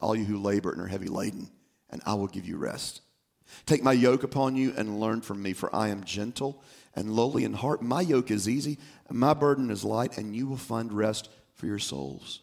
[0.00, 1.48] all you who labor and are heavy laden,
[1.90, 3.02] and I will give you rest.
[3.66, 6.62] Take my yoke upon you and learn from me, for I am gentle
[6.94, 7.82] and lowly in heart.
[7.82, 11.66] My yoke is easy, and my burden is light, and you will find rest for
[11.66, 12.40] your souls.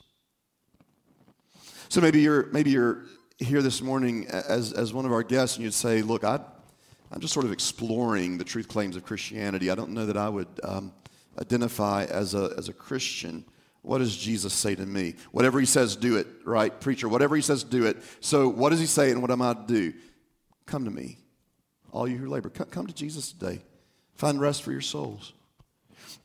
[1.90, 3.06] So maybe you're maybe you're
[3.40, 6.40] here this morning as, as one of our guests, and you'd say, "Look, I,
[7.12, 9.72] I'm just sort of exploring the truth claims of Christianity.
[9.72, 10.94] I don't know that I would um,
[11.40, 13.46] identify as a as a Christian."
[13.88, 15.16] What does Jesus say to me?
[15.32, 16.78] Whatever he says, do it, right?
[16.78, 17.96] Preacher, whatever he says, do it.
[18.20, 19.94] So, what does he say and what am I to do?
[20.66, 21.20] Come to me,
[21.94, 22.50] all you who labor.
[22.50, 23.62] Come, come to Jesus today.
[24.16, 25.32] Find rest for your souls.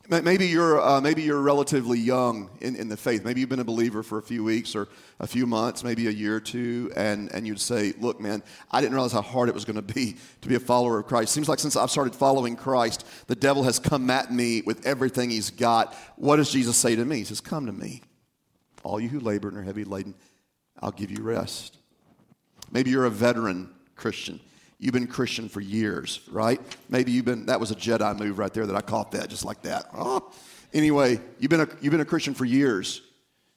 [0.09, 3.23] Maybe you're, uh, maybe you're relatively young in, in the faith.
[3.23, 4.89] Maybe you've been a believer for a few weeks or
[5.21, 8.81] a few months, maybe a year or two, and, and you'd say, Look, man, I
[8.81, 11.33] didn't realize how hard it was going to be to be a follower of Christ.
[11.33, 15.29] Seems like since I've started following Christ, the devil has come at me with everything
[15.29, 15.95] he's got.
[16.17, 17.19] What does Jesus say to me?
[17.19, 18.01] He says, Come to me,
[18.83, 20.15] all you who labor and are heavy laden,
[20.81, 21.77] I'll give you rest.
[22.73, 24.41] Maybe you're a veteran Christian.
[24.83, 26.59] You've been Christian for years, right?
[26.89, 29.45] Maybe you've been, that was a Jedi move right there that I caught that just
[29.45, 29.85] like that.
[29.93, 30.29] Oh.
[30.73, 33.01] Anyway, you've been, a, you've been a Christian for years.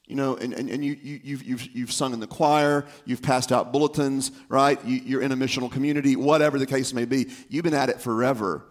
[0.06, 3.22] You know, and, and, and you, you, you've, you've, you've sung in the choir, you've
[3.22, 4.78] passed out bulletins, right?
[4.84, 7.26] You, you're in a missional community, whatever the case may be.
[7.48, 8.64] You've been at it forever.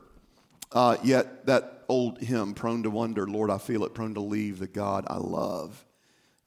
[0.72, 4.60] Uh, yet that old hymn, prone to wonder, Lord, I feel it, prone to leave
[4.60, 5.84] the God I love,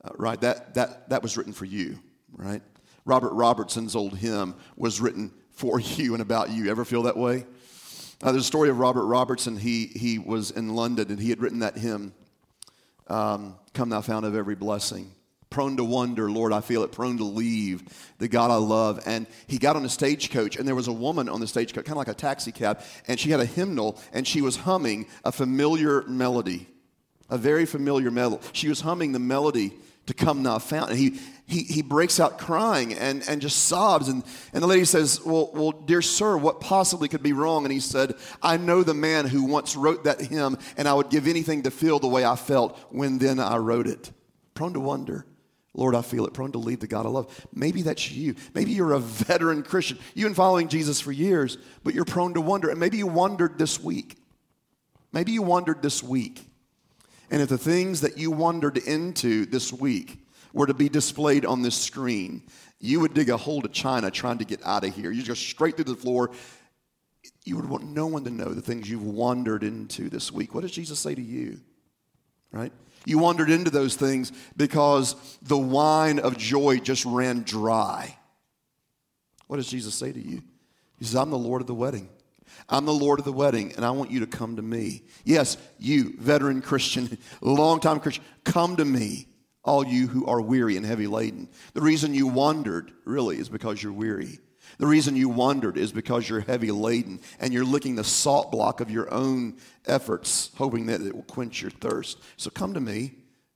[0.02, 0.40] uh, right?
[0.40, 1.98] That, that, that was written for you,
[2.34, 2.62] right?
[3.04, 6.70] Robert Robertson's old hymn was written for you and about you.
[6.70, 7.44] Ever feel that way?
[8.22, 9.56] Uh, there's a story of Robert Robertson.
[9.56, 12.14] He, he was in London and he had written that hymn,
[13.08, 15.12] um, Come Thou Fount of Every Blessing.
[15.50, 17.82] Prone to wonder, Lord, I feel it, prone to leave
[18.18, 19.00] the God I love.
[19.06, 21.94] And he got on a stagecoach, and there was a woman on the stagecoach, kind
[21.94, 25.32] of like a taxi cab, and she had a hymnal, and she was humming a
[25.32, 26.68] familiar melody,
[27.30, 28.44] a very familiar melody.
[28.52, 29.72] She was humming the melody
[30.08, 30.90] to come thou fount.
[30.90, 34.08] And he, he, he breaks out crying and, and just sobs.
[34.08, 37.64] And, and the lady says, well, well, dear sir, what possibly could be wrong?
[37.64, 41.10] And he said, I know the man who once wrote that hymn, and I would
[41.10, 44.10] give anything to feel the way I felt when then I wrote it.
[44.54, 45.26] Prone to wonder.
[45.74, 46.32] Lord, I feel it.
[46.32, 47.46] Prone to leave the God I love.
[47.52, 48.34] Maybe that's you.
[48.54, 49.98] Maybe you're a veteran Christian.
[50.14, 52.70] You've been following Jesus for years, but you're prone to wonder.
[52.70, 54.16] And maybe you wondered this week.
[55.12, 56.47] Maybe you wondered this week
[57.30, 60.18] and if the things that you wandered into this week
[60.52, 62.42] were to be displayed on this screen,
[62.80, 65.10] you would dig a hole to China trying to get out of here.
[65.10, 66.30] You just go straight through the floor.
[67.44, 70.54] You would want no one to know the things you've wandered into this week.
[70.54, 71.60] What does Jesus say to you?
[72.52, 72.72] Right?
[73.04, 78.16] You wandered into those things because the wine of joy just ran dry.
[79.46, 80.42] What does Jesus say to you?
[80.98, 82.08] He says, I'm the Lord of the wedding.
[82.68, 85.04] I'm the Lord of the wedding, and I want you to come to me.
[85.24, 89.26] Yes, you, veteran Christian, longtime Christian, come to me,
[89.64, 91.48] all you who are weary and heavy laden.
[91.72, 94.38] The reason you wandered, really, is because you're weary.
[94.76, 98.81] The reason you wandered is because you're heavy laden and you're licking the salt block
[98.81, 102.18] of your own efforts, hoping that it will quench your thirst.
[102.37, 103.14] So come to me,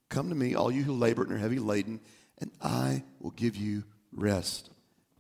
[0.08, 2.00] come to me, all you who labor and are heavy laden,
[2.38, 4.70] and I will give you rest.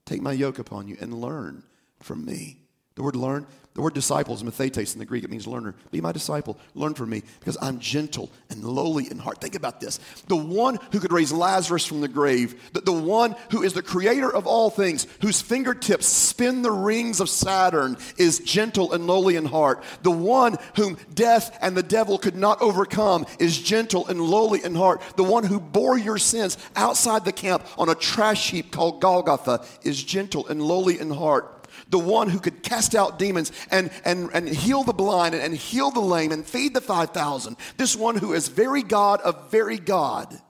[0.06, 1.62] Take my yoke upon you and learn
[2.00, 2.58] from me.
[2.94, 5.24] The word learn the word disciple is mathetes in the Greek.
[5.24, 5.74] It means learner.
[5.90, 6.58] Be my disciple.
[6.74, 9.40] Learn from me because I'm gentle and lowly in heart.
[9.40, 9.98] Think about this.
[10.28, 13.82] The one who could raise Lazarus from the grave, the, the one who is the
[13.82, 19.36] creator of all things, whose fingertips spin the rings of Saturn, is gentle and lowly
[19.36, 19.82] in heart.
[20.02, 24.74] The one whom death and the devil could not overcome is gentle and lowly in
[24.74, 25.00] heart.
[25.16, 29.64] The one who bore your sins outside the camp on a trash heap called Golgotha
[29.82, 31.61] is gentle and lowly in heart
[31.92, 35.54] the one who could cast out demons and, and, and heal the blind and, and
[35.54, 37.54] heal the lame and feed the 5,000.
[37.76, 40.40] This one who is very God of very God.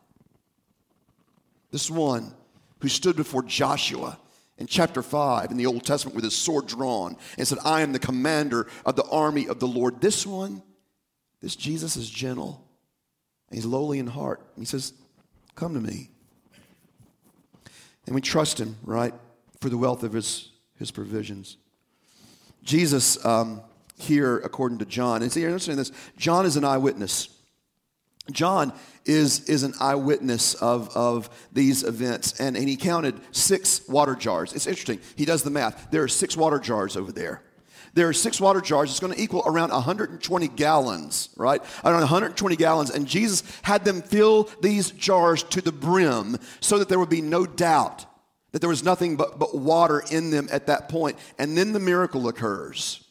[1.73, 2.33] This one
[2.79, 4.19] who stood before Joshua
[4.57, 7.93] in chapter 5 in the Old Testament with his sword drawn and said, I am
[7.93, 10.01] the commander of the army of the Lord.
[10.01, 10.63] This one,
[11.41, 12.65] this Jesus is gentle.
[13.49, 14.41] and He's lowly in heart.
[14.57, 14.93] He says,
[15.57, 16.11] Come to me.
[18.07, 19.13] And we trust him, right,
[19.61, 20.52] for the wealth of his
[20.83, 21.59] his provisions.
[22.65, 23.61] Jesus, um,
[23.97, 27.29] here, according to John, and see, you're understanding this, John is an eyewitness.
[28.33, 28.73] John
[29.05, 34.53] is, is an eyewitness of, of these events, and, and he counted six water jars.
[34.55, 34.99] It's interesting.
[35.15, 35.93] He does the math.
[35.93, 37.45] There are six water jars over there.
[37.95, 38.91] There are six water jars.
[38.91, 41.63] It's going to equal around 120 gallons, right?
[41.85, 42.91] Around 120 gallons.
[42.91, 47.21] And Jesus had them fill these jars to the brim so that there would be
[47.21, 48.07] no doubt
[48.53, 51.17] that there was nothing but, but water in them at that point.
[51.39, 53.05] And then the miracle occurs.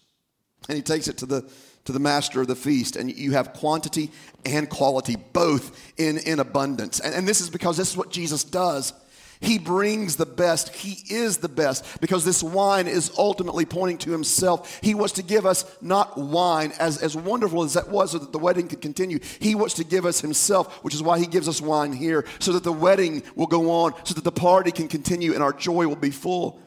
[0.70, 1.50] And he takes it to the,
[1.86, 4.12] to the master of the feast, and you have quantity
[4.46, 7.00] and quality both in, in abundance.
[7.00, 8.94] And, and this is because this is what Jesus does.
[9.42, 10.70] He brings the best.
[10.70, 14.80] He is the best because this wine is ultimately pointing to himself.
[14.82, 18.32] He wants to give us not wine, as, as wonderful as that was, so that
[18.32, 19.20] the wedding could continue.
[19.40, 22.54] He wants to give us himself, which is why he gives us wine here, so
[22.54, 25.88] that the wedding will go on, so that the party can continue and our joy
[25.88, 26.62] will be full.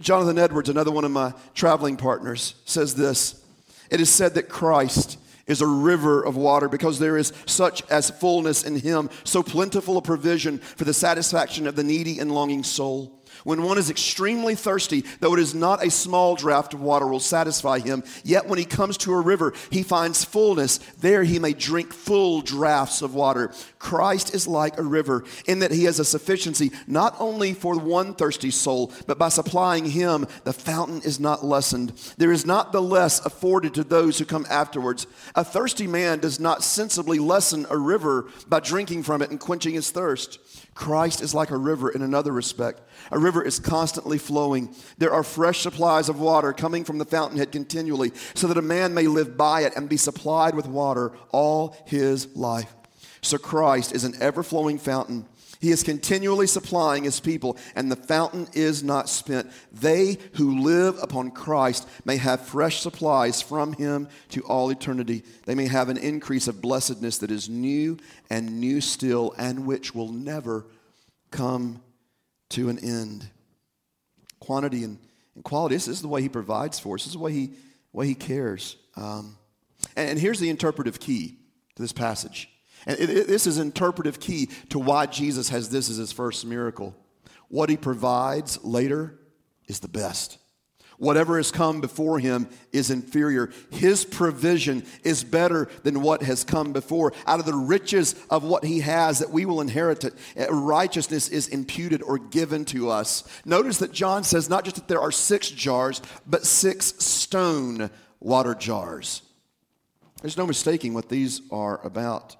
[0.00, 3.44] Jonathan Edwards, another one of my traveling partners, says this
[3.90, 8.10] It is said that Christ is a river of water because there is such as
[8.10, 12.62] fullness in him, so plentiful a provision for the satisfaction of the needy and longing
[12.62, 13.21] soul.
[13.44, 17.20] When one is extremely thirsty, though it is not a small draught of water will
[17.20, 20.78] satisfy him, yet when he comes to a river, he finds fullness.
[21.00, 23.52] There he may drink full draughts of water.
[23.78, 28.14] Christ is like a river in that he has a sufficiency not only for one
[28.14, 31.92] thirsty soul, but by supplying him, the fountain is not lessened.
[32.18, 35.06] There is not the less afforded to those who come afterwards.
[35.34, 39.74] A thirsty man does not sensibly lessen a river by drinking from it and quenching
[39.74, 40.38] his thirst.
[40.74, 42.80] Christ is like a river in another respect.
[43.10, 44.74] A river is constantly flowing.
[44.98, 48.94] There are fresh supplies of water coming from the fountainhead continually, so that a man
[48.94, 52.74] may live by it and be supplied with water all his life.
[53.20, 55.26] So Christ is an ever flowing fountain.
[55.62, 59.48] He is continually supplying his people, and the fountain is not spent.
[59.70, 65.22] They who live upon Christ may have fresh supplies from him to all eternity.
[65.46, 67.96] They may have an increase of blessedness that is new
[68.28, 70.66] and new still, and which will never
[71.30, 71.80] come
[72.48, 73.30] to an end.
[74.40, 74.98] Quantity and,
[75.36, 77.52] and quality, this is the way he provides for us, this is the way he,
[77.92, 78.78] way he cares.
[78.96, 79.36] Um,
[79.94, 81.38] and, and here's the interpretive key
[81.76, 82.48] to this passage.
[82.86, 86.44] And it, it, this is interpretive key to why Jesus has this as his first
[86.44, 86.94] miracle.
[87.48, 89.18] What he provides later
[89.68, 90.38] is the best.
[91.02, 93.50] Whatever has come before him is inferior.
[93.70, 97.12] His provision is better than what has come before.
[97.26, 101.28] Out of the riches of what he has that we will inherit, it, uh, righteousness
[101.28, 103.24] is imputed or given to us.
[103.44, 107.90] Notice that John says not just that there are six jars, but six stone
[108.20, 109.22] water jars.
[110.20, 112.36] There's no mistaking what these are about.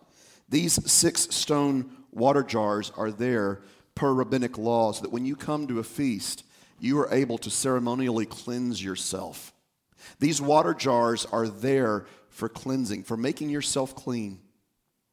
[0.53, 3.63] These six stone water jars are there
[3.95, 6.45] per rabbinic law so that when you come to a feast,
[6.79, 9.55] you are able to ceremonially cleanse yourself.
[10.21, 14.41] These water jars are there for cleansing, for making yourself clean,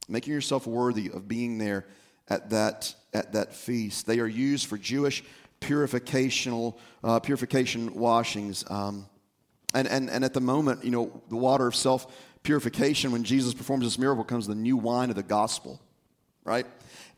[0.10, 1.86] making yourself worthy of being there
[2.28, 4.08] at that, at that feast.
[4.08, 5.24] They are used for Jewish
[5.62, 8.66] purificational, uh, purification washings.
[8.70, 9.06] Um,
[9.74, 13.54] and, and, and at the moment, you know, the water of self purification, when Jesus
[13.54, 15.80] performs this miracle, comes the new wine of the gospel,
[16.44, 16.66] right?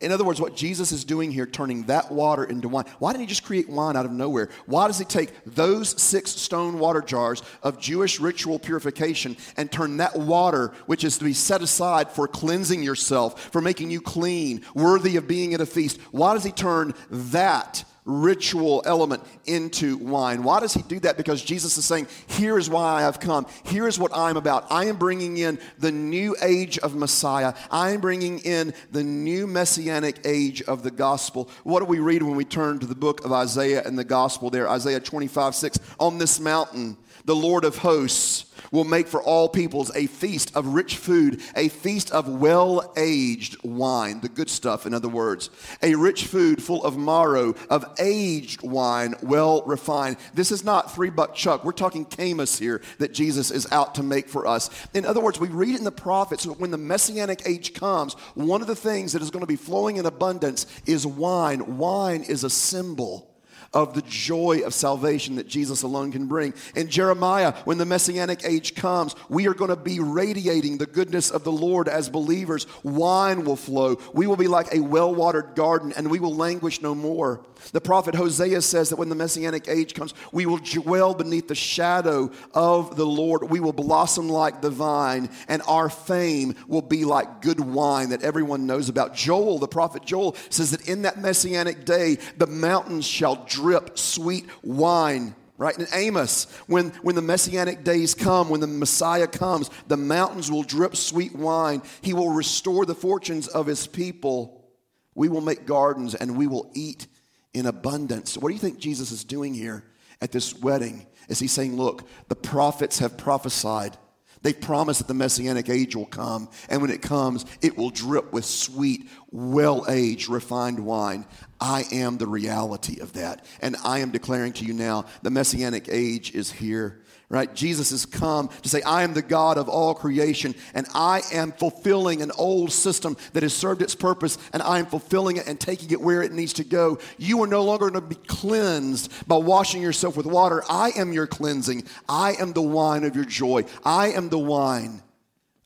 [0.01, 2.85] In other words, what Jesus is doing here, turning that water into wine.
[2.97, 4.49] Why didn't he just create wine out of nowhere?
[4.65, 9.97] Why does he take those six stone water jars of Jewish ritual purification and turn
[9.97, 14.65] that water, which is to be set aside for cleansing yourself, for making you clean,
[14.73, 16.01] worthy of being at a feast?
[16.09, 20.43] Why does he turn that ritual element into wine.
[20.43, 21.17] Why does he do that?
[21.17, 23.45] Because Jesus is saying, Here is why I have come.
[23.65, 24.65] Here is what I'm about.
[24.71, 27.53] I am bringing in the new age of Messiah.
[27.69, 31.49] I am bringing in the new messianic age of the gospel.
[31.63, 34.49] What do we read when we turn to the book of Isaiah and the gospel
[34.49, 34.69] there?
[34.69, 35.79] Isaiah 25 6.
[35.99, 40.67] On this mountain, the Lord of hosts will make for all peoples a feast of
[40.67, 45.49] rich food, a feast of well aged wine, the good stuff, in other words,
[45.81, 50.17] a rich food full of marrow, of aged wine, well refined.
[50.33, 51.63] This is not three buck chuck.
[51.63, 54.69] We're talking Caymus here that Jesus is out to make for us.
[54.93, 58.61] In other words, we read in the prophets that when the messianic age comes, one
[58.61, 61.77] of the things that is going to be flowing in abundance is wine.
[61.77, 63.30] Wine is a symbol
[63.73, 66.53] of the joy of salvation that Jesus alone can bring.
[66.75, 71.31] In Jeremiah, when the messianic age comes, we are going to be radiating the goodness
[71.31, 72.67] of the Lord as believers.
[72.83, 73.97] Wine will flow.
[74.13, 77.41] We will be like a well watered garden and we will languish no more.
[77.73, 81.55] The prophet Hosea says that when the messianic age comes, we will dwell beneath the
[81.55, 83.49] shadow of the Lord.
[83.49, 88.23] We will blossom like the vine, and our fame will be like good wine that
[88.23, 89.15] everyone knows about.
[89.15, 94.45] Joel, the prophet Joel, says that in that messianic day, the mountains shall drip sweet
[94.63, 95.77] wine right?
[95.77, 100.63] In Amos, when, when the messianic days come, when the Messiah comes, the mountains will
[100.63, 101.83] drip sweet wine.
[102.01, 104.65] He will restore the fortunes of his people.
[105.13, 107.05] We will make gardens and we will eat
[107.53, 108.35] in abundance.
[108.39, 109.83] What do you think Jesus is doing here
[110.19, 111.05] at this wedding?
[111.29, 113.95] Is he saying, Look, the prophets have prophesied.
[114.43, 118.33] They promised that the messianic age will come, and when it comes, it will drip
[118.33, 121.25] with sweet, well aged, refined wine.
[121.59, 123.45] I am the reality of that.
[123.61, 127.00] And I am declaring to you now the messianic age is here.
[127.31, 127.55] Right?
[127.55, 131.53] Jesus has come to say, I am the God of all creation, and I am
[131.53, 135.57] fulfilling an old system that has served its purpose, and I am fulfilling it and
[135.57, 136.99] taking it where it needs to go.
[137.17, 140.61] You are no longer going to be cleansed by washing yourself with water.
[140.69, 141.85] I am your cleansing.
[142.09, 143.63] I am the wine of your joy.
[143.85, 145.01] I am the wine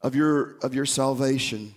[0.04, 1.74] of your, of your salvation.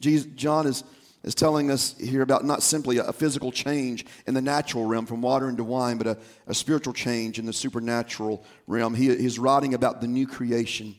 [0.00, 0.82] Jesus, John is
[1.24, 5.20] is telling us here about not simply a physical change in the natural realm from
[5.20, 8.94] water into wine, but a, a spiritual change in the supernatural realm.
[8.94, 10.94] He, he's writing about the new creation,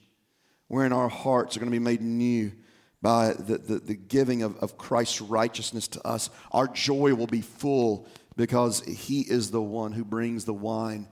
[0.68, 2.52] wherein our hearts are going to be made new
[3.02, 6.30] by the, the, the giving of, of Christ's righteousness to us.
[6.52, 11.08] Our joy will be full because He is the one who brings the wine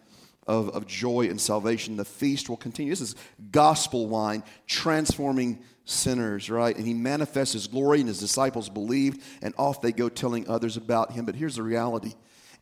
[0.47, 1.97] of, of joy and salvation.
[1.97, 2.91] The feast will continue.
[2.91, 3.15] This is
[3.51, 6.75] gospel wine, transforming sinners, right?
[6.75, 10.77] And he manifests his glory, and his disciples believed, and off they go telling others
[10.77, 11.25] about him.
[11.25, 12.13] But here's the reality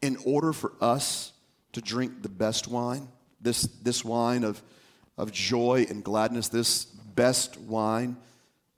[0.01, 1.31] in order for us
[1.73, 3.07] to drink the best wine,
[3.41, 4.61] this, this wine of,
[5.17, 8.17] of joy and gladness, this best wine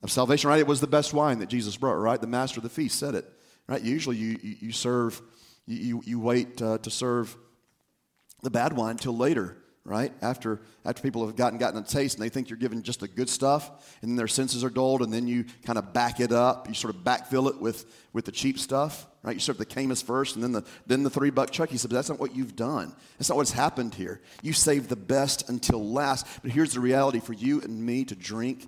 [0.03, 0.59] of salvation, right?
[0.59, 2.19] It was the best wine that Jesus brought, right?
[2.19, 3.25] The master of the feast said it,
[3.67, 3.81] right?
[3.81, 5.21] Usually you, you, you serve,
[5.65, 7.35] you, you wait uh, to serve
[8.43, 9.57] the bad wine till later
[9.87, 10.11] right?
[10.21, 13.07] After, after people have gotten, gotten a taste and they think you're giving just the
[13.07, 16.33] good stuff, and then their senses are dulled, and then you kind of back it
[16.33, 16.67] up.
[16.67, 19.33] You sort of backfill it with, with the cheap stuff, right?
[19.33, 21.69] You serve the Caymus first, and then the, then the three buck chuck.
[21.69, 22.93] He said, but that's not what you've done.
[23.17, 24.19] That's not what's happened here.
[24.41, 26.27] You saved the best until last.
[26.41, 28.67] But here's the reality for you and me to drink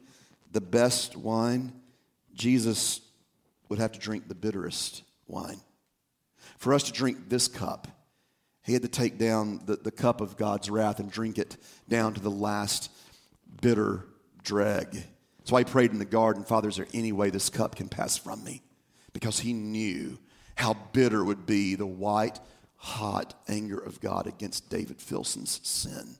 [0.53, 1.73] the best wine,
[2.33, 3.01] Jesus
[3.67, 5.59] would have to drink the bitterest wine.
[6.59, 7.89] For us to drink this cup,
[8.69, 11.57] he had to take down the, the cup of God's wrath and drink it
[11.87, 12.91] down to the last
[13.61, 14.05] bitter
[14.43, 14.91] drag.
[15.39, 17.89] That's why he prayed in the garden, Father, is there any way this cup can
[17.89, 18.61] pass from me?
[19.11, 20.19] Because he knew
[20.55, 22.39] how bitter would be the white,
[22.75, 26.17] hot anger of God against David Filson's sin.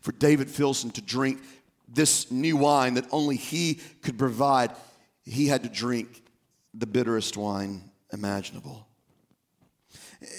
[0.00, 1.40] For David Filson to drink
[1.88, 4.72] this new wine that only he could provide,
[5.24, 6.22] he had to drink
[6.72, 8.87] the bitterest wine imaginable.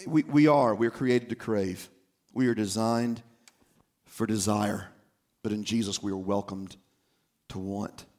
[0.06, 0.76] We, we are.
[0.76, 1.90] We're created to crave.
[2.34, 3.22] We are designed
[4.06, 4.90] for desire.
[5.42, 6.76] But in Jesus, we are welcomed
[7.50, 8.06] to want.